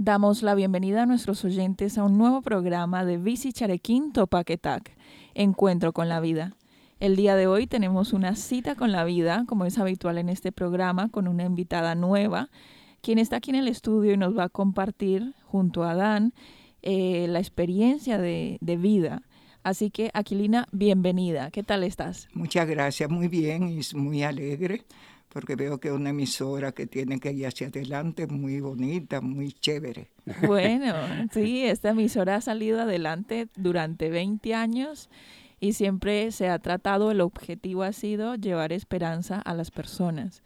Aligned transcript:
Damos 0.00 0.44
la 0.44 0.54
bienvenida 0.54 1.02
a 1.02 1.06
nuestros 1.06 1.44
oyentes 1.44 1.98
a 1.98 2.04
un 2.04 2.18
nuevo 2.18 2.40
programa 2.40 3.04
de 3.04 3.18
Bici 3.18 3.52
Charequín 3.52 4.12
Topaquetac, 4.12 4.96
Encuentro 5.34 5.92
con 5.92 6.08
la 6.08 6.20
Vida. 6.20 6.54
El 7.00 7.16
día 7.16 7.34
de 7.34 7.48
hoy 7.48 7.66
tenemos 7.66 8.12
una 8.12 8.36
cita 8.36 8.76
con 8.76 8.92
la 8.92 9.02
vida, 9.02 9.42
como 9.48 9.64
es 9.64 9.76
habitual 9.76 10.18
en 10.18 10.28
este 10.28 10.52
programa, 10.52 11.08
con 11.08 11.26
una 11.26 11.42
invitada 11.42 11.96
nueva, 11.96 12.48
quien 13.00 13.18
está 13.18 13.38
aquí 13.38 13.50
en 13.50 13.56
el 13.56 13.66
estudio 13.66 14.12
y 14.12 14.16
nos 14.16 14.38
va 14.38 14.44
a 14.44 14.48
compartir 14.48 15.34
junto 15.42 15.82
a 15.82 15.96
Dan 15.96 16.32
eh, 16.82 17.26
la 17.28 17.40
experiencia 17.40 18.18
de, 18.18 18.58
de 18.60 18.76
vida. 18.76 19.22
Así 19.64 19.90
que, 19.90 20.12
Aquilina, 20.14 20.68
bienvenida. 20.70 21.50
¿Qué 21.50 21.64
tal 21.64 21.82
estás? 21.82 22.28
Muchas 22.34 22.68
gracias, 22.68 23.10
muy 23.10 23.26
bien 23.26 23.68
y 23.68 23.80
muy 23.96 24.22
alegre 24.22 24.84
porque 25.28 25.56
veo 25.56 25.78
que 25.78 25.88
es 25.88 25.94
una 25.94 26.10
emisora 26.10 26.72
que 26.72 26.86
tiene 26.86 27.20
que 27.20 27.32
ir 27.32 27.46
hacia 27.46 27.68
adelante, 27.68 28.26
muy 28.26 28.60
bonita, 28.60 29.20
muy 29.20 29.52
chévere. 29.52 30.10
Bueno, 30.46 30.94
sí, 31.32 31.64
esta 31.64 31.90
emisora 31.90 32.36
ha 32.36 32.40
salido 32.40 32.80
adelante 32.80 33.48
durante 33.56 34.10
20 34.10 34.54
años 34.54 35.08
y 35.60 35.72
siempre 35.72 36.30
se 36.32 36.48
ha 36.48 36.58
tratado, 36.58 37.10
el 37.10 37.20
objetivo 37.20 37.82
ha 37.82 37.92
sido 37.92 38.34
llevar 38.34 38.72
esperanza 38.72 39.40
a 39.40 39.54
las 39.54 39.70
personas. 39.70 40.42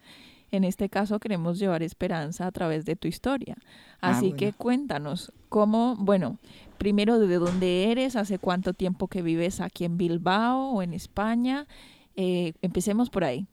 En 0.51 0.63
este 0.63 0.87
caso 0.87 1.19
queremos 1.19 1.57
llevar 1.57 1.81
esperanza 1.81 2.45
a 2.45 2.51
través 2.51 2.85
de 2.85 2.95
tu 2.95 3.07
historia. 3.07 3.57
Ah, 4.01 4.11
Así 4.11 4.27
bueno. 4.27 4.37
que 4.37 4.53
cuéntanos 4.53 5.31
cómo, 5.49 5.95
bueno, 5.97 6.37
primero 6.77 7.19
de 7.19 7.35
dónde 7.37 7.91
eres, 7.91 8.15
hace 8.15 8.37
cuánto 8.37 8.73
tiempo 8.73 9.07
que 9.07 9.23
vives 9.23 9.61
aquí 9.61 9.83
en 9.83 9.97
Bilbao 9.97 10.71
o 10.73 10.83
en 10.83 10.93
España. 10.93 11.65
Eh, 12.15 12.53
empecemos 12.61 13.09
por 13.09 13.23
ahí. 13.23 13.47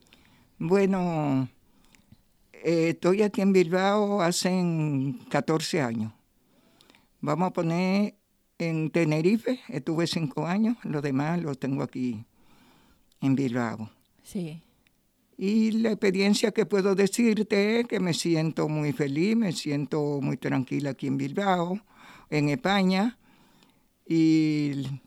Bueno, 0.63 1.49
eh, 2.53 2.91
estoy 2.91 3.23
aquí 3.23 3.41
en 3.41 3.55
Bilbao 3.55 4.21
hace 4.21 4.53
14 5.31 5.81
años. 5.81 6.13
Vamos 7.23 7.49
a 7.49 7.53
poner 7.55 8.15
en 8.59 8.91
Tenerife, 8.91 9.61
estuve 9.69 10.07
cinco 10.07 10.47
años, 10.47 10.77
lo 10.83 11.01
demás 11.01 11.41
lo 11.41 11.55
tengo 11.55 11.83
aquí 11.83 12.27
en 13.23 13.37
Bilbao. 13.37 13.91
Sí. 14.23 14.61
Y 15.39 15.71
la 15.71 15.93
experiencia 15.93 16.51
que 16.53 16.67
puedo 16.67 16.95
decirte 16.95 17.81
es 17.81 17.87
que 17.87 17.99
me 17.99 18.13
siento 18.13 18.69
muy 18.69 18.93
feliz, 18.93 19.37
me 19.37 19.53
siento 19.53 20.21
muy 20.21 20.37
tranquila 20.37 20.91
aquí 20.91 21.07
en 21.07 21.17
Bilbao, 21.17 21.81
en 22.29 22.51
España. 22.51 23.17
Y 24.07 25.01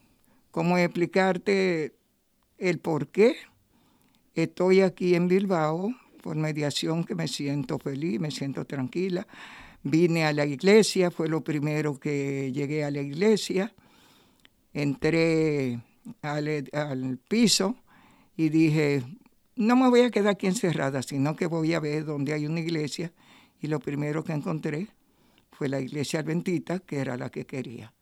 cómo 0.50 0.80
explicarte 0.80 1.94
el 2.58 2.80
por 2.80 3.10
qué 3.10 3.36
estoy 4.34 4.82
aquí 4.82 5.16
en 5.16 5.28
Bilbao, 5.28 5.94
por 6.22 6.36
mediación 6.36 7.04
que 7.04 7.16
me 7.16 7.28
siento 7.28 7.78
feliz, 7.80 8.20
me 8.20 8.32
siento 8.32 8.66
tranquila. 8.66 9.28
Vine 9.84 10.26
a 10.26 10.32
la 10.32 10.46
iglesia, 10.46 11.12
fue 11.12 11.28
lo 11.28 11.44
primero 11.44 12.00
que 12.00 12.52
llegué 12.54 12.84
a 12.84 12.92
la 12.92 13.02
iglesia. 13.02 13.74
Entré 14.74 15.80
al, 16.22 16.70
al 16.72 17.18
piso 17.28 17.76
y 18.38 18.50
dije, 18.50 19.04
no 19.56 19.76
me 19.76 19.90
voy 19.90 20.02
a 20.02 20.12
quedar 20.12 20.30
aquí 20.30 20.48
encerrada, 20.48 21.04
sino 21.04 21.36
que 21.36 21.46
voy 21.46 21.74
a 21.74 21.80
ver 21.80 22.06
dónde 22.06 22.34
hay 22.34 22.46
una 22.46 22.62
iglesia. 22.62 23.12
Y 23.62 23.68
lo 23.68 23.80
primero 23.80 24.24
que 24.24 24.34
encontré 24.34 24.88
fue 25.52 25.70
la 25.70 25.80
iglesia 25.80 26.22
adventista, 26.22 26.80
que 26.80 26.98
era 26.98 27.18
la 27.18 27.30
que 27.30 27.46
quería. 27.46 27.94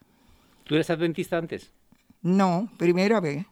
¿Tú 0.64 0.76
eres 0.76 0.90
adventista 0.90 1.38
antes? 1.38 1.72
No, 2.22 2.72
primera 2.78 3.20
vez, 3.20 3.46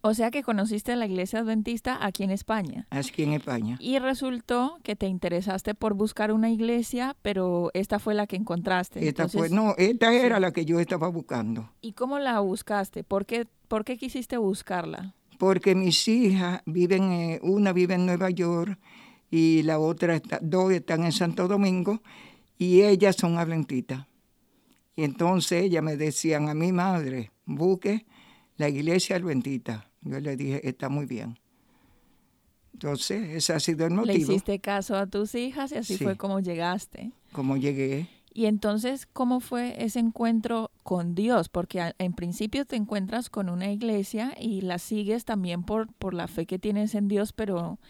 O 0.00 0.14
sea 0.14 0.30
que 0.30 0.42
conociste 0.44 0.94
la 0.94 1.06
iglesia 1.06 1.40
adventista 1.40 1.98
aquí 2.04 2.22
en 2.22 2.30
España. 2.30 2.86
aquí 2.90 3.24
en 3.24 3.32
España. 3.32 3.76
Y 3.80 3.98
resultó 3.98 4.78
que 4.84 4.94
te 4.94 5.06
interesaste 5.08 5.74
por 5.74 5.94
buscar 5.94 6.32
una 6.32 6.50
iglesia, 6.50 7.16
pero 7.22 7.70
esta 7.74 7.98
fue 7.98 8.14
la 8.14 8.26
que 8.28 8.36
encontraste. 8.36 9.00
Esta 9.00 9.24
Entonces, 9.24 9.38
fue, 9.38 9.50
no, 9.50 9.74
esta 9.76 10.12
era 10.14 10.38
la 10.38 10.52
que 10.52 10.64
yo 10.64 10.78
estaba 10.78 11.08
buscando. 11.08 11.70
¿Y 11.80 11.92
cómo 11.94 12.18
la 12.20 12.38
buscaste? 12.40 13.02
¿Por 13.02 13.26
qué, 13.26 13.46
por 13.66 13.84
qué 13.84 13.96
quisiste 13.96 14.36
buscarla? 14.36 15.14
Porque 15.36 15.74
mis 15.74 16.06
hijas 16.08 16.62
viven, 16.64 17.12
eh, 17.12 17.40
una 17.42 17.72
vive 17.72 17.94
en 17.94 18.06
Nueva 18.06 18.30
York 18.30 18.78
y 19.30 19.62
la 19.62 19.78
otra, 19.80 20.14
está- 20.14 20.38
dos 20.40 20.72
están 20.72 21.04
en 21.04 21.12
Santo 21.12 21.48
Domingo 21.48 22.00
y 22.56 22.82
ellas 22.82 23.16
son 23.16 23.36
adventistas. 23.38 24.06
Y 24.96 25.02
entonces 25.04 25.64
ellas 25.64 25.82
me 25.82 25.96
decían 25.96 26.48
a 26.48 26.54
mi 26.54 26.72
madre, 26.72 27.30
busque 27.44 28.06
la 28.58 28.68
iglesia 28.68 29.16
adventista. 29.16 29.90
Yo 30.02 30.20
le 30.20 30.36
dije, 30.36 30.68
está 30.68 30.88
muy 30.88 31.06
bien. 31.06 31.38
Entonces, 32.72 33.30
ese 33.30 33.52
ha 33.54 33.60
sido 33.60 33.86
el 33.86 33.92
Le 33.92 33.96
motivo, 33.96 34.16
hiciste 34.32 34.58
caso 34.60 34.96
a 34.96 35.06
tus 35.06 35.34
hijas 35.34 35.72
y 35.72 35.76
así 35.76 35.96
Sí. 35.96 36.04
fue 36.04 36.16
como 36.16 36.40
llegaste. 36.40 37.12
como 37.32 37.56
llegué. 37.56 38.08
Y 38.32 38.46
entonces, 38.46 39.06
¿cómo 39.06 39.40
fue 39.40 39.82
ese 39.84 39.98
encuentro 39.98 40.70
con 40.84 41.14
Dios? 41.16 41.48
Porque 41.48 41.92
en 41.98 42.12
principio 42.12 42.64
te 42.66 42.76
encuentras 42.76 43.30
con 43.30 43.48
una 43.48 43.72
iglesia 43.72 44.34
y 44.40 44.60
la 44.60 44.78
sigues 44.78 45.24
también 45.24 45.64
por, 45.64 45.92
por 45.94 46.14
la 46.14 46.28
fe 46.28 46.46
que 46.46 46.58
tienes 46.60 46.94
en 46.94 47.08
Dios, 47.08 47.32
pero, 47.32 47.80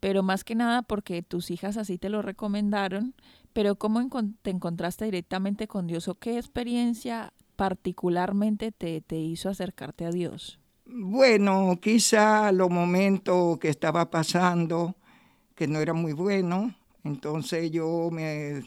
pero 0.00 0.22
más 0.22 0.44
que 0.44 0.54
nada 0.54 0.80
porque 0.82 1.22
tus 1.22 1.50
hijas 1.50 1.76
así 1.76 1.98
te 1.98 2.08
lo 2.08 2.22
recomendaron. 2.22 3.14
Pero 3.52 3.76
¿cómo 3.76 4.08
te 4.40 4.50
encontraste 4.50 5.04
directamente 5.04 5.68
con 5.68 5.86
Dios 5.86 6.08
o 6.08 6.14
qué 6.14 6.38
experiencia 6.38 7.34
particularmente 7.56 8.72
te, 8.72 9.00
te 9.00 9.16
hizo 9.16 9.48
acercarte 9.48 10.04
a 10.04 10.10
Dios? 10.10 10.58
Bueno, 10.84 11.78
quizá 11.80 12.52
los 12.52 12.70
momentos 12.70 13.58
que 13.58 13.68
estaba 13.68 14.10
pasando, 14.10 14.96
que 15.54 15.66
no 15.66 15.78
eran 15.80 15.96
muy 15.96 16.12
buenos, 16.12 16.72
entonces 17.04 17.70
yo 17.70 18.10
me 18.10 18.62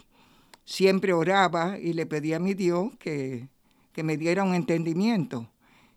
siempre 0.64 1.14
oraba 1.14 1.78
y 1.78 1.94
le 1.94 2.06
pedía 2.06 2.38
a 2.38 2.40
mi 2.40 2.54
Dios 2.54 2.92
que, 2.98 3.50
que 3.92 4.04
me 4.04 4.18
diera 4.18 4.44
un 4.44 4.56
entendimiento. 4.56 5.52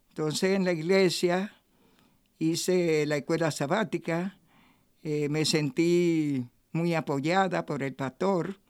Entonces 0.09 0.57
en 0.57 0.65
la 0.65 0.73
iglesia 0.73 1.55
hice 2.39 3.07
la 3.07 3.17
escuela 3.17 3.51
sabática, 3.51 4.39
eh, 5.03 5.29
me 5.29 5.45
sentí 5.45 6.47
muy 6.73 6.95
apoyada 6.95 7.65
por 7.65 7.83
el 7.83 7.95
pastor, 7.95 8.61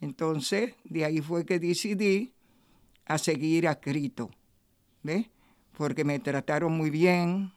entonces 0.00 0.74
de 0.84 1.04
ahí 1.04 1.20
fue 1.20 1.44
que 1.44 1.58
decidí 1.58 2.35
a 3.06 3.18
seguir 3.18 3.66
a 3.68 3.80
Cristo, 3.80 4.30
¿ves? 5.02 5.26
porque 5.76 6.04
me 6.04 6.18
trataron 6.18 6.72
muy 6.72 6.90
bien, 6.90 7.52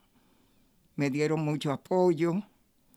me 0.96 1.10
dieron 1.10 1.42
mucho 1.42 1.72
apoyo. 1.72 2.44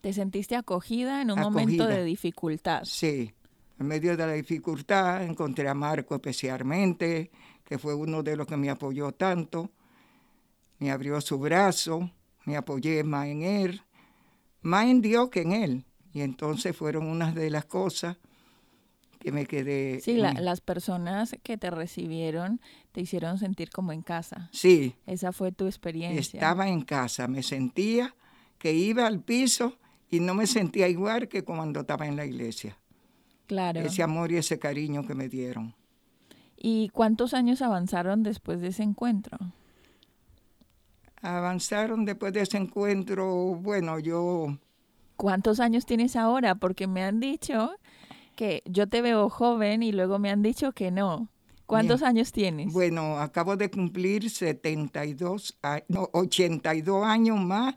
¿Te 0.01 0.11
sentiste 0.11 0.55
acogida 0.55 1.21
en 1.21 1.31
un 1.31 1.39
momento 1.39 1.87
de 1.87 2.03
dificultad? 2.03 2.83
Sí, 2.83 3.33
en 3.79 3.87
medio 3.87 4.17
de 4.17 4.27
la 4.27 4.33
dificultad 4.33 5.23
encontré 5.23 5.67
a 5.69 5.73
Marco 5.73 6.15
especialmente, 6.15 7.31
que 7.63 7.77
fue 7.77 7.95
uno 7.95 8.21
de 8.21 8.35
los 8.35 8.45
que 8.45 8.57
me 8.57 8.69
apoyó 8.69 9.13
tanto. 9.13 9.71
Me 10.79 10.91
abrió 10.91 11.21
su 11.21 11.39
brazo, 11.39 12.11
me 12.43 12.57
apoyé 12.57 13.03
más 13.05 13.27
en 13.27 13.43
él, 13.43 13.81
más 14.61 14.87
en 14.87 15.01
Dios 15.01 15.29
que 15.29 15.41
en 15.41 15.53
él. 15.53 15.85
Y 16.11 16.21
entonces 16.21 16.75
fueron 16.75 17.07
unas 17.07 17.33
de 17.33 17.49
las 17.49 17.65
cosas 17.65 18.17
que 19.23 19.31
me 19.31 19.45
quedé. 19.45 19.99
Sí, 20.01 20.17
la- 20.17 20.33
las 20.33 20.61
personas 20.61 21.35
que 21.43 21.57
te 21.57 21.71
recibieron 21.71 22.59
te 22.91 23.01
hicieron 23.01 23.37
sentir 23.39 23.69
como 23.71 23.91
en 23.91 24.01
casa. 24.01 24.49
sí, 24.51 24.95
Esa 25.07 25.31
fue 25.31 25.51
tu 25.51 25.65
experiencia. 25.65 26.37
estaba 26.39 26.67
en 26.69 26.81
casa, 26.81 27.27
me 27.27 27.41
sentía 27.41 28.15
que 28.59 28.73
iba 28.73 29.07
al 29.07 29.21
piso 29.21 29.77
y 30.09 30.19
no 30.19 30.35
me 30.35 30.45
sentía 30.45 30.87
igual 30.87 31.27
que 31.27 31.43
cuando 31.43 31.79
estaba 31.81 32.05
en 32.05 32.15
la 32.15 32.25
iglesia. 32.25 32.77
Claro. 33.47 33.79
Ese 33.81 34.03
amor 34.03 34.31
y 34.31 34.37
ese 34.37 34.59
cariño 34.59 35.05
que 35.07 35.15
me 35.15 35.27
dieron. 35.29 35.73
¿Y 36.57 36.89
cuántos 36.89 37.33
años 37.33 37.61
avanzaron 37.61 38.23
después 38.23 38.61
de 38.61 38.67
ese 38.67 38.83
encuentro? 38.83 39.37
Avanzaron 41.21 42.03
después 42.05 42.33
de 42.33 42.41
ese 42.41 42.57
encuentro, 42.57 43.55
bueno, 43.55 43.99
yo, 43.99 44.57
¿Cuántos 45.15 45.59
años 45.59 45.85
tienes 45.85 46.15
ahora? 46.15 46.55
Porque 46.55 46.87
me 46.87 47.03
han 47.03 47.19
dicho 47.19 47.71
que 48.35 48.61
yo 48.65 48.87
te 48.87 49.01
veo 49.01 49.29
joven 49.29 49.83
y 49.83 49.91
luego 49.91 50.19
me 50.19 50.29
han 50.29 50.41
dicho 50.41 50.71
que 50.73 50.91
no. 50.91 51.29
¿Cuántos 51.65 52.01
Bien. 52.01 52.09
años 52.09 52.31
tienes? 52.31 52.73
bueno, 52.73 53.17
acabo 53.19 53.55
de 53.55 53.71
cumplir 53.71 54.29
72, 54.29 55.57
a- 55.63 55.81
no, 55.87 56.09
82 56.11 57.05
años 57.05 57.39
más, 57.39 57.75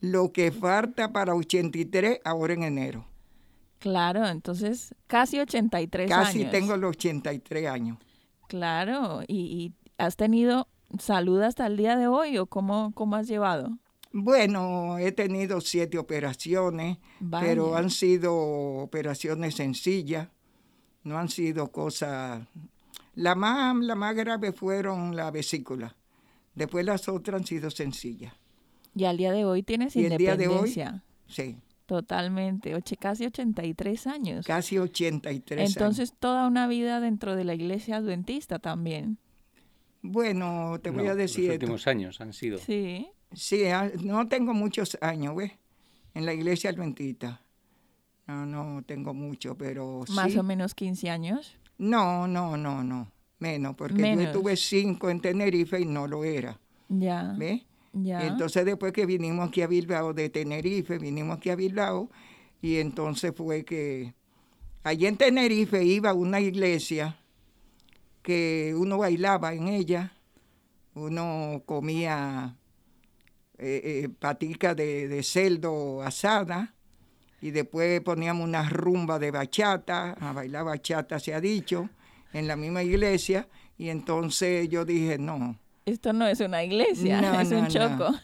lo 0.00 0.30
que 0.32 0.52
falta 0.52 1.10
para 1.12 1.34
83 1.34 2.20
ahora 2.24 2.52
en 2.54 2.62
enero. 2.64 3.06
Claro, 3.78 4.26
entonces 4.26 4.94
casi 5.06 5.40
83 5.40 6.10
Casi 6.10 6.40
años. 6.40 6.50
tengo 6.52 6.76
los 6.76 6.90
83 6.90 7.66
años. 7.68 7.98
Claro, 8.46 9.22
y, 9.26 9.36
y 9.36 9.72
has 9.98 10.16
tenido 10.16 10.68
salud 10.98 11.40
hasta 11.42 11.66
el 11.66 11.76
día 11.76 11.96
de 11.96 12.06
hoy 12.06 12.38
o 12.38 12.46
cómo, 12.46 12.92
cómo 12.94 13.16
has 13.16 13.26
llevado? 13.26 13.78
Bueno, 14.16 14.96
he 14.98 15.10
tenido 15.10 15.60
siete 15.60 15.98
operaciones, 15.98 16.98
pero 17.40 17.74
han 17.76 17.90
sido 17.90 18.32
operaciones 18.36 19.56
sencillas, 19.56 20.28
no 21.02 21.18
han 21.18 21.28
sido 21.28 21.72
cosas... 21.72 22.46
La 23.16 23.34
más, 23.34 23.76
la 23.76 23.96
más 23.96 24.14
grave 24.14 24.52
fueron 24.52 25.16
la 25.16 25.32
vesícula, 25.32 25.96
después 26.54 26.84
las 26.86 27.08
otras 27.08 27.40
han 27.40 27.46
sido 27.46 27.70
sencillas. 27.70 28.32
Y 28.94 29.04
al 29.04 29.16
día 29.16 29.32
de 29.32 29.44
hoy 29.44 29.64
tienes 29.64 29.96
Y 29.96 30.04
el 30.06 30.16
día 30.16 30.36
de 30.36 30.46
hoy- 30.46 30.68
independencia. 30.68 31.02
Sí, 31.26 31.56
Totalmente, 31.86 32.74
Oche, 32.76 32.96
casi 32.96 33.26
83 33.26 34.06
años. 34.06 34.46
Casi 34.46 34.78
83 34.78 35.70
Entonces, 35.74 36.14
toda 36.18 36.46
una 36.46 36.66
vida 36.68 37.00
dentro 37.00 37.34
de 37.34 37.42
la 37.44 37.54
iglesia 37.54 37.96
adventista 37.96 38.58
también. 38.60 39.18
Bueno, 40.02 40.78
te 40.80 40.90
voy 40.90 41.08
a 41.08 41.14
decir. 41.14 41.46
Los 41.46 41.54
últimos 41.54 41.86
años 41.86 42.20
han 42.20 42.32
sido. 42.32 42.58
Sí. 42.58 43.08
Sí, 43.34 43.66
ah, 43.66 43.90
no 44.02 44.28
tengo 44.28 44.54
muchos 44.54 44.96
años, 45.00 45.36
¿ves? 45.36 45.52
En 46.14 46.26
la 46.26 46.32
iglesia 46.32 46.70
adventista. 46.70 47.40
No, 48.26 48.46
no 48.46 48.82
tengo 48.82 49.12
mucho, 49.12 49.56
pero 49.56 50.04
Más 50.08 50.36
o 50.36 50.42
menos 50.42 50.74
15 50.74 51.10
años. 51.10 51.56
No, 51.76 52.26
no, 52.26 52.56
no, 52.56 52.82
no. 52.82 53.10
Menos, 53.38 53.74
porque 53.76 54.16
yo 54.16 54.32
tuve 54.32 54.56
cinco 54.56 55.10
en 55.10 55.20
Tenerife 55.20 55.80
y 55.80 55.84
no 55.84 56.06
lo 56.06 56.24
era. 56.24 56.58
Ya. 56.88 57.34
¿Ves? 57.36 57.62
Entonces 57.92 58.64
después 58.64 58.92
que 58.92 59.06
vinimos 59.06 59.48
aquí 59.48 59.62
a 59.62 59.66
Bilbao 59.66 60.12
de 60.12 60.28
Tenerife, 60.28 60.98
vinimos 60.98 61.36
aquí 61.36 61.50
a 61.50 61.56
Bilbao 61.56 62.10
y 62.60 62.76
entonces 62.76 63.32
fue 63.36 63.64
que 63.64 64.14
allí 64.82 65.06
en 65.06 65.16
Tenerife 65.16 65.84
iba 65.84 66.10
a 66.10 66.14
una 66.14 66.40
iglesia 66.40 67.18
que 68.22 68.74
uno 68.76 68.98
bailaba 68.98 69.52
en 69.52 69.68
ella, 69.68 70.12
uno 70.94 71.62
comía 71.66 72.56
eh, 73.58 73.80
eh, 73.84 74.08
patica 74.08 74.74
de, 74.74 75.08
de, 75.08 75.22
celdo 75.22 76.02
asada 76.02 76.74
y 77.40 77.50
después 77.50 78.00
poníamos 78.00 78.46
una 78.46 78.68
rumba 78.68 79.18
de 79.18 79.30
bachata, 79.30 80.12
a 80.12 80.32
bailar 80.32 80.64
bachata 80.64 81.18
se 81.18 81.34
ha 81.34 81.40
dicho, 81.40 81.88
en 82.32 82.48
la 82.48 82.56
misma 82.56 82.82
iglesia 82.82 83.48
y 83.78 83.88
entonces 83.88 84.68
yo 84.68 84.84
dije, 84.84 85.18
no, 85.18 85.58
esto 85.86 86.14
no 86.14 86.26
es 86.26 86.40
una 86.40 86.64
iglesia, 86.64 87.20
es 87.42 87.50
un 87.50 87.68
choco. 87.68 88.14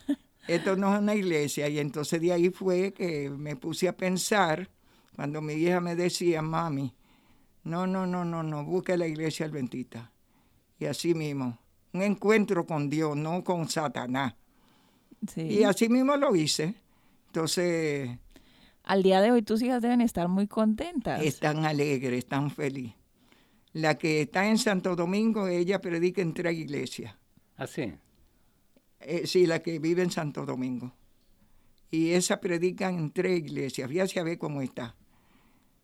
Esto 0.49 0.77
no 0.77 0.95
es 0.95 1.01
una 1.01 1.15
iglesia. 1.15 1.69
Y 1.69 1.79
entonces 1.79 2.21
de 2.21 2.33
ahí 2.33 2.51
fue 2.51 2.93
que 2.93 3.31
me 3.31 3.57
puse 3.57 3.89
a 3.89 3.97
pensar, 3.97 4.69
cuando 5.15 5.43
mi 5.43 5.55
hija 5.55 5.81
me 5.81 5.95
decía, 5.95 6.41
mami, 6.41 6.95
no, 7.65 7.87
no, 7.87 8.07
no, 8.07 8.25
no, 8.25 8.43
no, 8.43 8.65
busque 8.65 8.97
la 8.97 9.07
iglesia 9.07 9.47
adventista. 9.47 10.11
Y 10.79 10.87
así 10.87 11.15
mismo, 11.15 11.59
un 11.93 12.03
encuentro 12.03 12.65
con 12.65 12.89
Dios, 12.89 13.17
no 13.17 13.45
con 13.45 13.69
Satanás. 13.69 14.35
Y 15.37 15.63
así 15.65 15.89
mismo 15.89 16.17
lo 16.17 16.35
hice. 16.35 16.75
Entonces... 17.27 18.11
Al 18.85 19.03
día 19.03 19.21
de 19.21 19.31
hoy 19.31 19.43
tus 19.43 19.63
hijas 19.63 19.83
deben 19.83 20.01
estar 20.01 20.29
muy 20.29 20.47
contentas. 20.47 21.23
Están 21.23 21.65
alegres, 21.65 22.19
están 22.19 22.51
felices. 22.51 22.97
La 23.73 23.99
que 23.99 24.23
está 24.23 24.49
en 24.49 24.59
Santo 24.59 24.97
Domingo, 24.97 25.47
ella 25.47 25.81
predica 25.81 26.23
en 26.23 26.35
tres 26.35 26.55
iglesias. 26.59 27.15
¿Ah, 27.57 27.67
sí? 27.67 27.93
Eh, 29.01 29.27
sí, 29.27 29.47
la 29.47 29.63
que 29.63 29.79
vive 29.79 30.03
en 30.03 30.11
Santo 30.11 30.45
Domingo. 30.45 30.93
Y 31.91 32.11
esa 32.11 32.41
predica 32.41 32.89
en 32.89 33.13
tres 33.13 33.39
iglesias. 33.39 33.91
Ya 33.91 34.07
se 34.07 34.23
ve 34.23 34.39
cómo 34.39 34.61
está. 34.61 34.97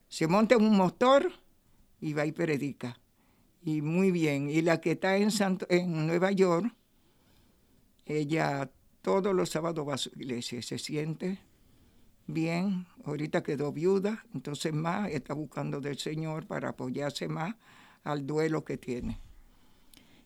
Se 0.08 0.26
monta 0.26 0.56
en 0.56 0.64
un 0.64 0.76
motor 0.76 1.32
y 2.00 2.12
va 2.12 2.26
y 2.26 2.32
predica. 2.32 2.98
Y 3.62 3.82
muy 3.82 4.10
bien. 4.10 4.48
Y 4.48 4.62
la 4.62 4.80
que 4.80 4.92
está 4.92 5.16
en, 5.16 5.30
Santo, 5.30 5.66
en 5.68 6.06
Nueva 6.06 6.32
York, 6.32 6.74
ella 8.04 8.70
todos 9.06 9.32
los 9.32 9.50
sábados 9.50 9.86
va 9.88 9.94
a 9.94 9.98
su 9.98 10.08
iglesia. 10.16 10.60
Se 10.62 10.78
siente 10.78 11.38
bien. 12.26 12.88
Ahorita 13.04 13.44
quedó 13.44 13.70
viuda, 13.70 14.26
entonces 14.34 14.74
más 14.74 15.12
está 15.12 15.32
buscando 15.32 15.80
del 15.80 15.96
Señor 15.96 16.48
para 16.48 16.70
apoyarse 16.70 17.28
más 17.28 17.54
al 18.02 18.26
duelo 18.26 18.64
que 18.64 18.78
tiene. 18.78 19.20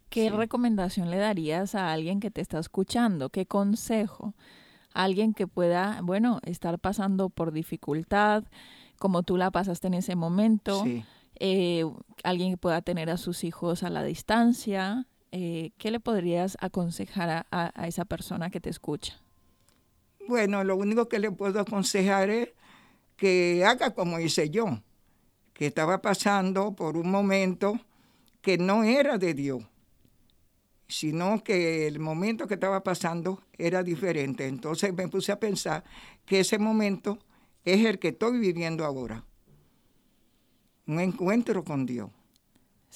¿Qué 0.08 0.30
recomendación 0.30 1.10
le 1.10 1.18
darías 1.18 1.74
a 1.74 1.92
alguien 1.92 2.20
que 2.20 2.30
te 2.30 2.40
está 2.40 2.58
escuchando? 2.58 3.28
¿Qué 3.28 3.44
consejo? 3.44 4.32
Alguien 4.94 5.34
que 5.34 5.46
pueda, 5.46 6.00
bueno, 6.02 6.40
estar 6.44 6.78
pasando 6.78 7.28
por 7.28 7.52
dificultad, 7.52 8.44
como 8.98 9.22
tú 9.24 9.36
la 9.36 9.50
pasaste 9.50 9.88
en 9.88 9.94
ese 9.94 10.16
momento. 10.16 10.86
Eh, 11.38 11.84
alguien 12.24 12.52
que 12.52 12.56
pueda 12.56 12.80
tener 12.80 13.10
a 13.10 13.18
sus 13.18 13.44
hijos 13.44 13.82
a 13.82 13.90
la 13.90 14.02
distancia. 14.02 15.06
Eh, 15.32 15.72
¿Qué 15.78 15.90
le 15.90 16.00
podrías 16.00 16.56
aconsejar 16.60 17.28
a, 17.30 17.46
a 17.50 17.86
esa 17.86 18.04
persona 18.04 18.50
que 18.50 18.60
te 18.60 18.70
escucha? 18.70 19.20
Bueno, 20.28 20.64
lo 20.64 20.76
único 20.76 21.08
que 21.08 21.18
le 21.18 21.30
puedo 21.30 21.60
aconsejar 21.60 22.30
es 22.30 22.50
que 23.16 23.64
haga 23.64 23.94
como 23.94 24.18
hice 24.18 24.50
yo, 24.50 24.80
que 25.52 25.66
estaba 25.66 26.02
pasando 26.02 26.74
por 26.74 26.96
un 26.96 27.10
momento 27.10 27.78
que 28.40 28.58
no 28.58 28.84
era 28.84 29.18
de 29.18 29.34
Dios 29.34 29.64
sino 30.90 31.42
que 31.44 31.86
el 31.86 32.00
momento 32.00 32.46
que 32.46 32.54
estaba 32.54 32.82
pasando 32.82 33.42
era 33.56 33.82
diferente. 33.82 34.46
Entonces 34.46 34.92
me 34.92 35.08
puse 35.08 35.32
a 35.32 35.38
pensar 35.38 35.84
que 36.26 36.40
ese 36.40 36.58
momento 36.58 37.18
es 37.64 37.84
el 37.86 37.98
que 37.98 38.08
estoy 38.08 38.38
viviendo 38.38 38.84
ahora. 38.84 39.24
Un 40.86 41.00
encuentro 41.00 41.64
con 41.64 41.86
Dios. 41.86 42.10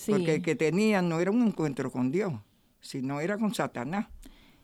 Porque 0.07 0.37
el 0.37 0.43
que 0.43 0.57
tenía 0.57 1.03
no 1.03 1.21
era 1.21 1.31
un 1.31 1.47
encuentro 1.47 1.91
con 1.91 2.11
Dios, 2.11 2.33
sino 2.81 3.21
era 3.21 3.39
con 3.39 3.55
Satanás. 3.55 4.09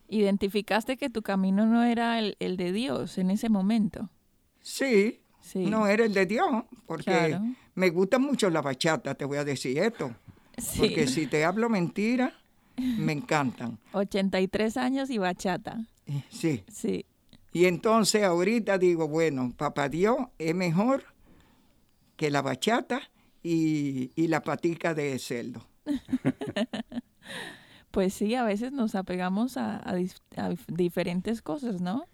¿Identificaste 0.09 0.97
que 0.97 1.09
tu 1.09 1.23
camino 1.23 1.67
no 1.67 1.85
era 1.85 2.19
el, 2.19 2.56
de 2.56 2.73
Dios 2.73 3.17
en 3.19 3.31
ese 3.31 3.49
momento? 3.49 4.11
Sí, 4.61 5.21
no 5.55 5.87
era 5.87 6.05
el 6.05 6.12
de 6.12 6.27
Dios, 6.27 6.65
porque 6.87 7.38
me 7.75 7.91
gusta 7.91 8.19
mucho 8.19 8.50
la 8.50 8.61
bachata, 8.61 9.15
te 9.15 9.25
voy 9.25 9.38
a 9.38 9.44
decir 9.44 9.79
esto. 9.79 10.15
Porque 10.79 11.06
si 11.06 11.27
te 11.27 11.44
hablo 11.44 11.69
mentira, 11.69 12.35
me 12.77 13.12
encantan. 13.12 13.79
83 13.93 14.77
años 14.77 15.11
y 15.11 15.19
bachata. 15.19 15.87
Eh, 16.06 16.25
sí. 16.29 16.65
Sí. 16.69 17.06
Y 17.53 17.67
entonces 17.67 18.23
ahorita 18.25 18.79
digo, 18.79 19.09
bueno, 19.09 19.53
papá 19.56 19.88
Dios 19.88 20.19
es 20.38 20.55
mejor 20.55 21.05
que 22.17 22.31
la 22.31 22.43
bachata 22.43 23.00
y, 23.43 24.11
la 24.29 24.43
patica 24.43 24.95
de 24.95 25.19
celdo. 25.19 25.67
pues 27.91 28.15
sí, 28.15 28.35
a 28.35 28.45
veces 28.45 28.73
nos 28.73 28.95
apegamos 28.95 29.57
a, 29.57 29.95
diferentes 30.69 31.43
cosas, 31.43 31.81
¿no? 31.81 32.05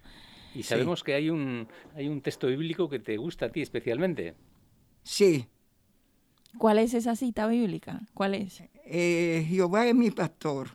Y 0.54 0.62
sabemos 0.62 1.04
que 1.04 1.14
hay 1.14 1.28
un, 1.28 1.68
hay 1.94 2.08
un 2.08 2.22
texto 2.22 2.46
bíblico 2.46 2.88
que 2.88 2.98
te 2.98 3.16
gusta 3.16 3.46
a 3.46 3.48
ti 3.50 3.60
especialmente. 3.60 4.34
Sí, 5.02 5.46
¿Cuál 6.58 6.78
es 6.78 6.94
esa 6.94 7.16
cita 7.16 7.46
bíblica? 7.46 8.00
¿Cuál 8.14 8.34
es? 8.34 8.62
Eh, 8.84 9.46
Jehová 9.48 9.86
es 9.86 9.94
mi 9.94 10.10
pastor, 10.10 10.70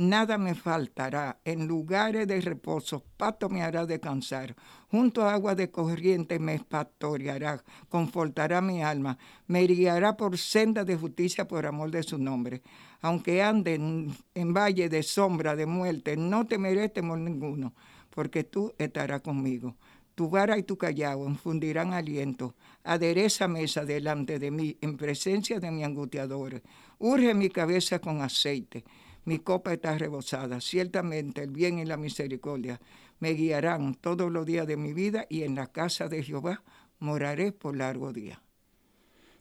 nada 0.00 0.38
me 0.38 0.54
faltará. 0.54 1.40
En 1.44 1.66
lugares 1.66 2.26
de 2.26 2.40
reposo, 2.40 3.04
pato 3.16 3.48
me 3.48 3.62
hará 3.62 3.84
descansar. 3.84 4.56
Junto 4.90 5.22
a 5.22 5.34
agua 5.34 5.54
de 5.54 5.70
corriente 5.70 6.38
me 6.38 6.58
pastoreará, 6.58 7.62
confortará 7.88 8.60
mi 8.60 8.82
alma. 8.82 9.18
Me 9.46 9.66
guiará 9.66 10.16
por 10.16 10.38
senda 10.38 10.84
de 10.84 10.96
justicia 10.96 11.46
por 11.46 11.66
amor 11.66 11.90
de 11.90 12.02
su 12.02 12.18
nombre. 12.18 12.62
Aunque 13.02 13.42
ande 13.42 13.74
en, 13.74 14.54
valle 14.54 14.88
de 14.88 15.02
sombra 15.02 15.54
de 15.54 15.66
muerte, 15.66 16.16
no 16.16 16.46
temeré 16.46 16.88
temor 16.88 17.18
ninguno, 17.18 17.74
porque 18.10 18.42
tú 18.44 18.72
estarás 18.78 19.20
conmigo. 19.20 19.76
Tu 20.14 20.28
vara 20.28 20.58
y 20.58 20.64
tu 20.64 20.76
callao 20.76 21.26
infundirán 21.28 21.92
aliento. 21.92 22.54
Adereza 22.84 23.48
mesa 23.48 23.84
delante 23.84 24.38
de 24.38 24.50
mí 24.50 24.76
en 24.80 24.96
presencia 24.96 25.60
de 25.60 25.70
mi 25.70 25.84
angustiador. 25.84 26.62
Urge 26.98 27.32
mi 27.32 27.48
cabeza 27.48 28.00
con 28.00 28.20
aceite. 28.20 28.84
Mi 29.24 29.38
copa 29.38 29.72
está 29.72 29.96
rebosada. 29.96 30.60
Ciertamente 30.60 31.42
el 31.42 31.50
bien 31.50 31.78
y 31.78 31.84
la 31.84 31.96
misericordia 31.96 32.80
me 33.18 33.30
guiarán 33.30 33.94
todos 33.94 34.30
los 34.30 34.46
días 34.46 34.66
de 34.66 34.76
mi 34.76 34.92
vida 34.92 35.26
y 35.28 35.42
en 35.42 35.54
la 35.54 35.66
casa 35.66 36.08
de 36.08 36.22
Jehová 36.22 36.62
moraré 36.98 37.52
por 37.52 37.76
largo 37.76 38.12
día. 38.12 38.42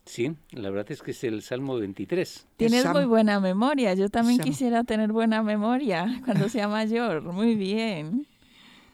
Sí, 0.06 0.36
la 0.52 0.70
verdad 0.72 0.92
es 0.92 1.04
que 1.04 1.12
es 1.12 1.24
el 1.24 1.44
Salmo 1.44 1.78
23. 1.78 2.48
Tienes 2.58 2.86
muy 2.88 3.06
buena 3.06 3.40
memoria. 3.40 3.94
Yo 3.94 4.10
también 4.10 4.40
quisiera 4.40 4.84
tener 4.84 5.12
buena 5.12 5.44
memoria 5.44 6.22
cuando 6.26 6.50
sea 6.50 6.68
mayor. 6.68 7.22
Muy 7.22 7.56
bien. 7.56 8.26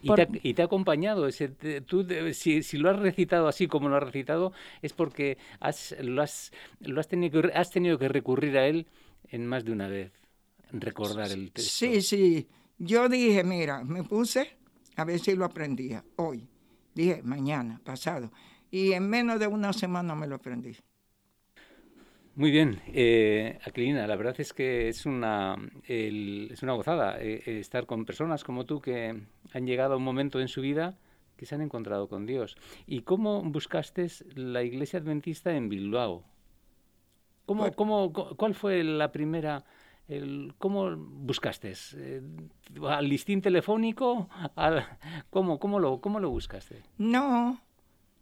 Y, 0.01 0.53
te 0.53 0.61
ha, 0.61 0.65
acompañado, 0.65 1.27
ese, 1.27 1.47
tú, 1.81 2.05
si, 2.33 2.77
lo 2.77 2.91
has 2.91 2.99
recitado 2.99 3.47
así 3.47 3.67
como 3.67 3.89
lo 3.89 3.95
has 3.95 4.03
recitado, 4.03 4.53
es 4.83 4.93
porque 4.93 5.39
has, 5.59 5.95
lo, 5.99 6.21
has, 6.21 6.51
lo 6.79 6.99
has, 6.99 7.07
tenido 7.07 7.41
que, 7.41 7.47
has 7.53 7.71
tenido 7.71 7.97
que 7.97 8.07
recurrir 8.07 8.55
a 8.57 8.67
él 8.67 8.85
en 9.29 9.47
más 9.47 9.65
de 9.65 9.71
una 9.71 9.87
vez, 9.87 10.11
recordar 10.81 11.31
el 11.31 11.51
texto. 11.51 11.71
Sí, 11.71 12.01
sí. 12.01 12.47
Yo 12.77 13.07
dije, 13.09 13.43
mira, 13.43 13.83
me 13.83 14.03
puse 14.03 14.57
a 14.95 15.05
ver 15.05 15.19
si 15.19 15.35
lo 15.35 15.45
aprendía 15.45 16.03
hoy. 16.17 16.47
Dije, 16.93 17.21
mañana, 17.23 17.79
pasado. 17.83 18.31
Y 18.71 18.93
en 18.93 19.09
menos 19.09 19.39
de 19.39 19.47
una 19.47 19.73
semana 19.73 20.15
me 20.15 20.27
lo 20.27 20.35
aprendí. 20.35 20.75
Muy 22.35 22.51
bien, 22.51 22.81
eh, 22.87 23.59
Aquilina, 23.63 24.05
la 24.07 24.17
verdad 24.17 24.35
es 24.39 24.51
que 24.51 24.89
es 24.89 25.05
una, 25.05 25.55
es 25.87 26.61
una 26.63 26.73
gozada 26.73 27.17
eh, 27.21 27.41
eh, 27.45 27.59
estar 27.59 27.85
con 27.85 28.03
personas 28.03 28.43
como 28.43 28.65
tú 28.65 28.81
que 28.81 29.21
han 29.53 29.65
llegado 29.65 29.93
a 29.93 29.97
un 29.97 30.03
momento 30.03 30.41
en 30.41 30.49
su 30.49 30.59
vida 30.59 30.97
que 31.37 31.45
se 31.45 31.55
han 31.55 31.61
encontrado 31.61 32.09
con 32.09 32.25
Dios. 32.25 32.57
¿Y 32.87 33.03
cómo 33.03 33.41
buscaste 33.41 34.07
la 34.35 34.63
iglesia 34.63 34.99
adventista 34.99 35.55
en 35.55 35.69
Bilbao? 35.69 36.25
¿Cómo, 37.45 37.71
cómo, 37.71 38.11
¿Cuál 38.11 38.53
fue 38.53 38.83
la 38.83 39.13
primera, 39.13 39.63
el, 40.07 40.53
cómo 40.57 40.95
buscaste? 40.95 41.73
Eh, 41.95 42.21
¿Al 42.87 43.09
listín 43.09 43.41
telefónico? 43.41 44.29
¿Cómo, 45.29 45.59
cómo, 45.59 45.79
lo, 45.79 45.99
¿Cómo 46.01 46.19
lo 46.19 46.29
buscaste? 46.29 46.83
No, 46.97 47.61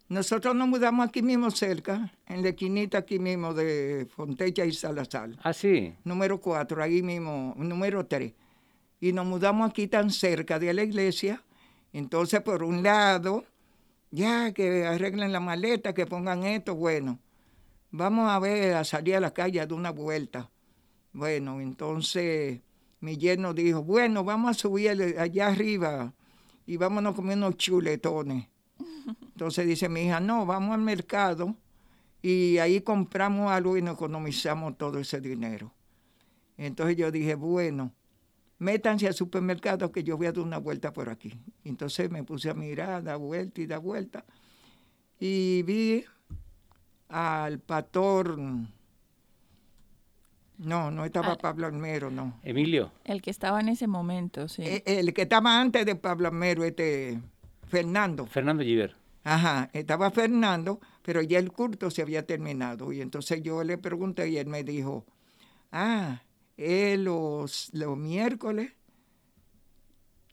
Nosotros 0.08 0.54
nos 0.54 0.68
mudamos 0.68 1.08
aquí 1.08 1.22
mismo 1.22 1.50
cerca, 1.50 2.12
en 2.26 2.42
la 2.42 2.50
esquinita 2.50 2.98
aquí 2.98 3.18
mismo 3.18 3.54
de 3.54 4.06
Fontecha 4.08 4.64
y 4.64 4.72
Salazar. 4.72 5.30
Ah, 5.42 5.52
sí. 5.52 5.94
Número 6.04 6.40
4, 6.40 6.82
ahí 6.82 7.02
mismo, 7.02 7.54
número 7.56 8.06
3. 8.06 8.32
Y 9.00 9.12
nos 9.12 9.26
mudamos 9.26 9.70
aquí 9.70 9.88
tan 9.88 10.10
cerca 10.10 10.58
de 10.58 10.72
la 10.72 10.82
iglesia. 10.82 11.42
Entonces, 11.92 12.40
por 12.40 12.62
un 12.62 12.82
lado, 12.82 13.44
ya 14.10 14.52
que 14.52 14.86
arreglen 14.86 15.32
la 15.32 15.40
maleta, 15.40 15.92
que 15.92 16.06
pongan 16.06 16.44
esto, 16.44 16.74
bueno, 16.74 17.18
vamos 17.90 18.30
a 18.30 18.38
ver, 18.38 18.74
a 18.74 18.84
salir 18.84 19.16
a 19.16 19.20
la 19.20 19.32
calle 19.32 19.64
de 19.66 19.74
una 19.74 19.90
vuelta. 19.90 20.50
Bueno, 21.14 21.60
entonces 21.60 22.60
mi 22.98 23.16
yerno 23.16 23.54
dijo, 23.54 23.84
bueno, 23.84 24.24
vamos 24.24 24.50
a 24.50 24.54
subir 24.54 24.90
allá 25.16 25.46
arriba 25.46 26.12
y 26.66 26.76
vámonos 26.76 27.12
a 27.12 27.16
comer 27.16 27.38
unos 27.38 27.56
chuletones. 27.56 28.48
Entonces 29.22 29.66
dice 29.66 29.88
mi 29.88 30.02
hija, 30.02 30.18
no, 30.18 30.44
vamos 30.44 30.74
al 30.74 30.80
mercado 30.80 31.54
y 32.20 32.58
ahí 32.58 32.80
compramos 32.80 33.52
algo 33.52 33.76
y 33.76 33.82
nos 33.82 33.94
economizamos 33.94 34.76
todo 34.76 34.98
ese 34.98 35.20
dinero. 35.20 35.72
Entonces 36.56 36.96
yo 36.96 37.12
dije, 37.12 37.36
bueno, 37.36 37.92
métanse 38.58 39.06
al 39.06 39.14
supermercado 39.14 39.92
que 39.92 40.02
yo 40.02 40.16
voy 40.16 40.26
a 40.26 40.32
dar 40.32 40.42
una 40.42 40.58
vuelta 40.58 40.92
por 40.92 41.10
aquí. 41.10 41.38
Entonces 41.62 42.10
me 42.10 42.24
puse 42.24 42.50
a 42.50 42.54
mirar, 42.54 43.04
da 43.04 43.14
vuelta 43.14 43.60
y 43.60 43.66
da 43.66 43.78
vuelta. 43.78 44.24
Y 45.20 45.62
vi 45.62 46.04
al 47.08 47.60
pastor. 47.60 48.36
No, 50.58 50.90
no 50.90 51.04
estaba 51.04 51.32
Ah. 51.32 51.38
Pablo 51.38 51.66
Almero, 51.66 52.10
no. 52.10 52.38
Emilio. 52.42 52.92
El 53.04 53.20
que 53.22 53.30
estaba 53.30 53.60
en 53.60 53.68
ese 53.68 53.86
momento, 53.86 54.48
sí. 54.48 54.62
Eh, 54.62 54.82
El 54.86 55.12
que 55.12 55.22
estaba 55.22 55.60
antes 55.60 55.84
de 55.84 55.96
Pablo 55.96 56.28
Almero, 56.28 56.64
este 56.64 57.20
Fernando. 57.66 58.26
Fernando 58.26 58.62
Giver. 58.62 58.96
Ajá, 59.24 59.70
estaba 59.72 60.10
Fernando, 60.10 60.80
pero 61.02 61.22
ya 61.22 61.38
el 61.38 61.50
culto 61.50 61.90
se 61.90 62.02
había 62.02 62.26
terminado. 62.26 62.92
Y 62.92 63.00
entonces 63.00 63.42
yo 63.42 63.64
le 63.64 63.78
pregunté 63.78 64.28
y 64.28 64.36
él 64.38 64.46
me 64.46 64.62
dijo, 64.62 65.04
ah, 65.72 66.22
eh, 66.56 66.96
los, 66.98 67.70
los 67.72 67.96
miércoles, 67.96 68.72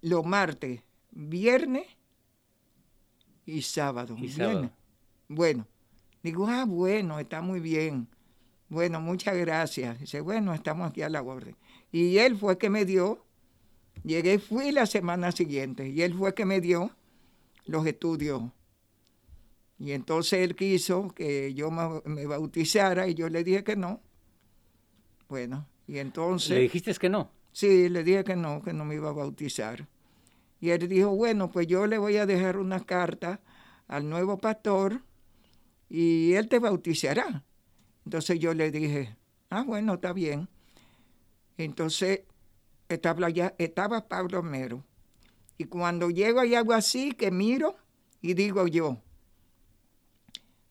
los 0.01 0.25
martes, 0.25 0.81
viernes 1.11 1.87
y 3.45 3.61
sábado. 3.61 4.15
Y 4.19 4.29
sábado. 4.29 4.69
Bueno, 5.29 5.65
digo, 6.21 6.47
ah, 6.47 6.65
bueno, 6.67 7.19
está 7.19 7.41
muy 7.41 7.59
bien. 7.59 8.07
Bueno, 8.71 9.01
muchas 9.01 9.35
gracias. 9.35 9.99
Dice, 9.99 10.21
bueno, 10.21 10.53
estamos 10.53 10.89
aquí 10.89 11.01
a 11.01 11.09
la 11.09 11.21
orden. 11.21 11.57
Y 11.91 12.19
él 12.19 12.37
fue 12.37 12.57
que 12.57 12.69
me 12.69 12.85
dio, 12.85 13.25
llegué, 14.05 14.39
fui 14.39 14.71
la 14.71 14.85
semana 14.85 15.33
siguiente, 15.33 15.89
y 15.89 16.01
él 16.01 16.13
fue 16.13 16.33
que 16.33 16.45
me 16.45 16.61
dio 16.61 16.89
los 17.65 17.85
estudios. 17.85 18.43
Y 19.77 19.91
entonces 19.91 20.39
él 20.39 20.55
quiso 20.55 21.09
que 21.09 21.53
yo 21.53 21.69
me, 21.69 22.25
bautizara 22.25 23.09
y 23.09 23.13
yo 23.13 23.27
le 23.27 23.43
dije 23.43 23.65
que 23.65 23.75
no. 23.75 23.99
Bueno, 25.27 25.67
y 25.85 25.97
entonces... 25.97 26.51
¿Le 26.51 26.61
dijiste 26.61 26.93
que 26.93 27.09
no? 27.09 27.29
Sí, 27.51 27.89
le 27.89 28.05
dije 28.05 28.23
que 28.23 28.37
no, 28.37 28.61
que 28.61 28.71
no 28.71 28.85
me 28.85 28.95
iba 28.95 29.09
a 29.09 29.13
bautizar. 29.13 29.85
Y 30.61 30.69
él 30.69 30.87
dijo, 30.87 31.09
bueno, 31.13 31.51
pues 31.51 31.67
yo 31.67 31.87
le 31.87 31.97
voy 31.97 32.15
a 32.15 32.25
dejar 32.25 32.55
una 32.55 32.79
carta 32.79 33.41
al 33.89 34.07
nuevo 34.07 34.37
pastor 34.37 35.01
y 35.89 36.35
él 36.35 36.47
te 36.47 36.59
bautizará. 36.59 37.43
Entonces 38.05 38.39
yo 38.39 38.53
le 38.53 38.71
dije, 38.71 39.15
ah, 39.49 39.63
bueno, 39.63 39.95
está 39.95 40.13
bien. 40.13 40.47
Entonces 41.57 42.21
estaba, 42.89 43.29
ya, 43.29 43.53
estaba 43.57 44.07
Pablo 44.07 44.41
Mero. 44.43 44.83
Y 45.57 45.65
cuando 45.65 46.09
llego 46.09 46.43
y 46.43 46.55
hago 46.55 46.73
así, 46.73 47.11
que 47.11 47.29
miro 47.29 47.75
y 48.21 48.33
digo 48.33 48.67
yo, 48.67 48.97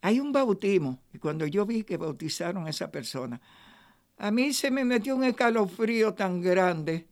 hay 0.00 0.20
un 0.20 0.32
bautismo. 0.32 0.98
Y 1.12 1.18
cuando 1.18 1.46
yo 1.46 1.66
vi 1.66 1.84
que 1.84 1.96
bautizaron 1.96 2.66
a 2.66 2.70
esa 2.70 2.90
persona, 2.90 3.40
a 4.16 4.30
mí 4.30 4.52
se 4.52 4.70
me 4.70 4.84
metió 4.84 5.16
un 5.16 5.24
escalofrío 5.24 6.14
tan 6.14 6.40
grande. 6.40 7.06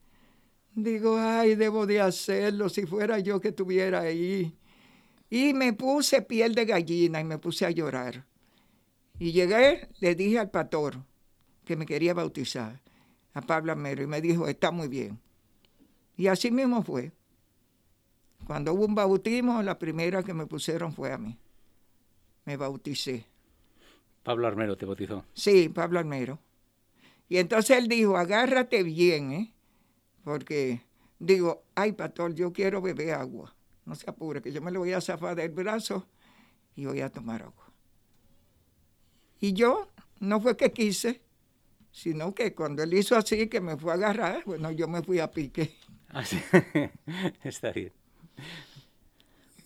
Digo, 0.74 1.18
ay, 1.18 1.54
debo 1.54 1.86
de 1.86 2.00
hacerlo 2.00 2.68
si 2.68 2.86
fuera 2.86 3.18
yo 3.18 3.40
que 3.40 3.48
estuviera 3.48 4.00
ahí. 4.00 4.54
Y 5.30 5.52
me 5.54 5.72
puse 5.72 6.22
piel 6.22 6.54
de 6.54 6.64
gallina 6.64 7.20
y 7.20 7.24
me 7.24 7.38
puse 7.38 7.66
a 7.66 7.70
llorar. 7.70 8.24
Y 9.18 9.32
llegué, 9.32 9.88
le 10.00 10.14
dije 10.14 10.38
al 10.38 10.50
pastor 10.50 10.96
que 11.64 11.76
me 11.76 11.86
quería 11.86 12.14
bautizar, 12.14 12.80
a 13.34 13.40
Pablo 13.42 13.72
Amero, 13.72 14.02
y 14.02 14.06
me 14.06 14.20
dijo, 14.20 14.48
está 14.48 14.70
muy 14.70 14.88
bien. 14.88 15.18
Y 16.16 16.28
así 16.28 16.50
mismo 16.50 16.82
fue. 16.82 17.12
Cuando 18.46 18.72
hubo 18.72 18.86
un 18.86 18.94
bautismo, 18.94 19.62
la 19.62 19.78
primera 19.78 20.22
que 20.22 20.34
me 20.34 20.46
pusieron 20.46 20.92
fue 20.92 21.12
a 21.12 21.18
mí. 21.18 21.36
Me 22.44 22.56
bauticé. 22.56 23.26
Pablo 24.22 24.46
Armero 24.46 24.76
te 24.76 24.86
bautizó. 24.86 25.24
Sí, 25.34 25.68
Pablo 25.68 25.98
Almero. 25.98 26.38
Y 27.28 27.38
entonces 27.38 27.76
él 27.76 27.88
dijo, 27.88 28.16
agárrate 28.16 28.82
bien, 28.82 29.32
¿eh? 29.32 29.54
Porque 30.24 30.82
digo, 31.18 31.64
ay, 31.74 31.92
pastor, 31.92 32.34
yo 32.34 32.52
quiero 32.52 32.80
beber 32.80 33.14
agua. 33.14 33.54
No 33.84 33.94
se 33.94 34.08
apure, 34.08 34.42
que 34.42 34.52
yo 34.52 34.60
me 34.62 34.70
lo 34.70 34.80
voy 34.80 34.92
a 34.92 35.00
zafar 35.00 35.36
del 35.36 35.50
brazo 35.50 36.06
y 36.74 36.86
voy 36.86 37.00
a 37.00 37.10
tomar 37.10 37.42
agua. 37.42 37.67
Y 39.40 39.52
yo, 39.52 39.88
no 40.20 40.40
fue 40.40 40.56
que 40.56 40.72
quise, 40.72 41.22
sino 41.90 42.34
que 42.34 42.54
cuando 42.54 42.82
él 42.82 42.94
hizo 42.94 43.16
así, 43.16 43.48
que 43.48 43.60
me 43.60 43.76
fue 43.76 43.92
a 43.92 43.94
agarrar, 43.94 44.42
bueno, 44.44 44.70
yo 44.70 44.88
me 44.88 45.02
fui 45.02 45.20
a 45.20 45.30
pique. 45.30 45.74
Ah, 46.10 46.24
sí. 46.24 46.38
Está 47.42 47.72
bien. 47.72 47.92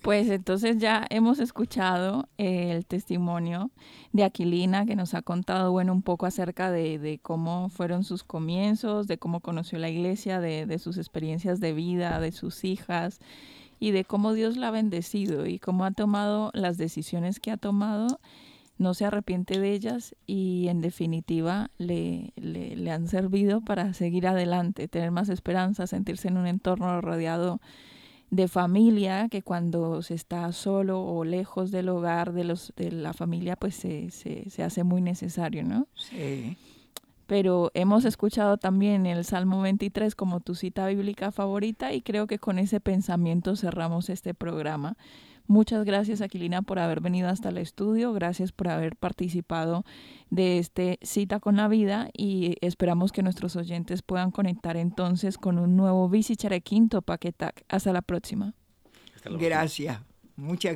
Pues 0.02 0.28
entonces 0.30 0.78
ya 0.78 1.06
hemos 1.10 1.38
escuchado 1.38 2.28
eh, 2.36 2.72
el 2.72 2.84
testimonio 2.86 3.70
de 4.12 4.24
Aquilina 4.24 4.84
que 4.84 4.96
nos 4.96 5.14
ha 5.14 5.22
contado, 5.22 5.70
bueno, 5.70 5.92
un 5.92 6.02
poco 6.02 6.26
acerca 6.26 6.72
de, 6.72 6.98
de 6.98 7.20
cómo 7.20 7.68
fueron 7.68 8.02
sus 8.02 8.24
comienzos, 8.24 9.06
de 9.06 9.18
cómo 9.18 9.38
conoció 9.38 9.78
la 9.78 9.88
iglesia, 9.88 10.40
de, 10.40 10.66
de 10.66 10.78
sus 10.80 10.98
experiencias 10.98 11.60
de 11.60 11.72
vida, 11.72 12.18
de 12.18 12.32
sus 12.32 12.64
hijas 12.64 13.20
y 13.78 13.92
de 13.92 14.04
cómo 14.04 14.32
Dios 14.32 14.56
la 14.56 14.68
ha 14.68 14.70
bendecido 14.72 15.46
y 15.46 15.60
cómo 15.60 15.84
ha 15.84 15.92
tomado 15.92 16.50
las 16.52 16.78
decisiones 16.78 17.38
que 17.38 17.52
ha 17.52 17.56
tomado, 17.56 18.18
no 18.78 18.94
se 18.94 19.04
arrepiente 19.04 19.60
de 19.60 19.72
ellas 19.72 20.14
y 20.26 20.66
en 20.68 20.80
definitiva 20.80 21.70
le, 21.78 22.32
le, 22.36 22.74
le 22.76 22.90
han 22.90 23.06
servido 23.08 23.60
para 23.60 23.92
seguir 23.94 24.26
adelante, 24.26 24.88
tener 24.88 25.10
más 25.10 25.28
esperanza, 25.28 25.86
sentirse 25.86 26.28
en 26.28 26.36
un 26.36 26.46
entorno 26.46 27.00
rodeado 27.00 27.60
de 28.30 28.48
familia 28.48 29.28
que 29.28 29.42
cuando 29.42 30.00
se 30.00 30.14
está 30.14 30.50
solo 30.52 31.02
o 31.04 31.22
lejos 31.22 31.70
del 31.70 31.90
hogar 31.90 32.32
de 32.32 32.44
los 32.44 32.72
de 32.76 32.90
la 32.90 33.12
familia 33.12 33.56
pues 33.56 33.74
se, 33.74 34.10
se, 34.10 34.48
se 34.48 34.62
hace 34.62 34.84
muy 34.84 35.02
necesario 35.02 35.62
no 35.64 35.86
Sí. 35.94 36.56
pero 37.26 37.70
hemos 37.74 38.06
escuchado 38.06 38.56
también 38.56 39.04
el 39.04 39.26
Salmo 39.26 39.60
23 39.60 40.14
como 40.14 40.40
tu 40.40 40.54
cita 40.54 40.86
bíblica 40.86 41.30
favorita 41.30 41.92
y 41.92 42.00
creo 42.00 42.26
que 42.26 42.38
con 42.38 42.58
ese 42.58 42.80
pensamiento 42.80 43.54
cerramos 43.54 44.08
este 44.08 44.32
programa 44.32 44.96
Muchas 45.46 45.84
gracias, 45.84 46.20
Aquilina, 46.20 46.62
por 46.62 46.78
haber 46.78 47.00
venido 47.00 47.28
hasta 47.28 47.48
el 47.48 47.58
estudio. 47.58 48.12
Gracias 48.12 48.52
por 48.52 48.68
haber 48.68 48.96
participado 48.96 49.84
de 50.30 50.58
este 50.58 50.98
Cita 51.02 51.40
con 51.40 51.56
la 51.56 51.68
Vida 51.68 52.08
y 52.16 52.56
esperamos 52.60 53.12
que 53.12 53.22
nuestros 53.22 53.56
oyentes 53.56 54.02
puedan 54.02 54.30
conectar 54.30 54.76
entonces 54.76 55.38
con 55.38 55.58
un 55.58 55.76
nuevo 55.76 56.08
Bici 56.08 56.36
Charequinto 56.36 57.02
Paquetac. 57.02 57.64
Hasta 57.68 57.92
la 57.92 58.02
próxima. 58.02 58.54
Hasta 59.14 59.30
luego. 59.30 59.44
Gracias. 59.44 60.00
Muchas 60.36 60.70